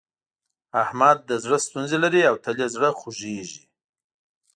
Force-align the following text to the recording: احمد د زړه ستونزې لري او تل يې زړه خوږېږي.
احمد 0.83 1.17
د 1.29 1.31
زړه 1.43 1.57
ستونزې 1.65 1.97
لري 2.03 2.21
او 2.29 2.35
تل 2.43 2.55
يې 2.61 2.67
زړه 2.75 2.89
خوږېږي. 2.99 3.63